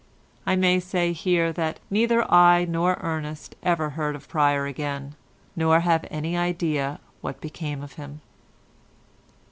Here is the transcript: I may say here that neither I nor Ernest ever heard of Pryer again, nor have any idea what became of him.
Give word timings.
I 0.47 0.55
may 0.55 0.79
say 0.79 1.13
here 1.13 1.53
that 1.53 1.79
neither 1.91 2.23
I 2.31 2.65
nor 2.65 2.97
Ernest 3.01 3.53
ever 3.61 3.91
heard 3.91 4.15
of 4.15 4.27
Pryer 4.27 4.65
again, 4.65 5.13
nor 5.55 5.81
have 5.81 6.07
any 6.09 6.35
idea 6.35 6.99
what 7.21 7.39
became 7.39 7.83
of 7.83 7.93
him. 7.93 8.21